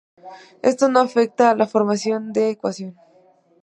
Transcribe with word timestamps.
Esto 0.71 0.85
no 0.89 0.99
afecta 1.01 1.43
a 1.51 1.55
la 1.55 1.67
forma 1.67 1.93
de 2.35 2.49
ecuación. 2.49 2.95